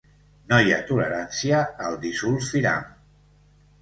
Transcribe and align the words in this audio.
No 0.53 0.57
hi 0.67 0.71
ha 0.75 0.79
tolerància 0.91 1.59
al 1.89 1.99
disulfiram. 2.07 2.89